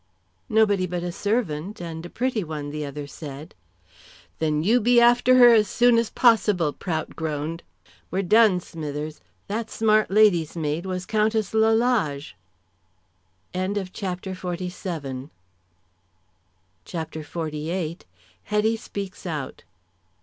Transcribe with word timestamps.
"Nobody 0.49 0.87
but 0.87 1.03
a 1.03 1.11
servant, 1.11 1.79
and 1.79 2.03
a 2.03 2.09
pretty 2.09 2.43
one," 2.43 2.71
the 2.71 2.83
other 2.83 3.05
said. 3.05 3.53
"Then 4.39 4.63
you 4.63 4.79
be 4.81 4.99
after 4.99 5.35
her 5.35 5.49
as 5.53 5.67
soon 5.67 5.99
as 5.99 6.09
possible," 6.09 6.73
Prout 6.73 7.15
groaned. 7.15 7.61
"We're 8.09 8.23
done, 8.23 8.61
Smithers. 8.61 9.21
That 9.45 9.69
smart 9.69 10.09
lady's 10.09 10.55
maid 10.57 10.87
was 10.87 11.05
Countess 11.05 11.53
Lalage!" 11.53 12.35
CHAPTER 13.53 14.33
XLVIII. 14.33 15.27
HETTY 18.45 18.77
SPEAKS 18.77 19.25
OUT. 19.27 19.63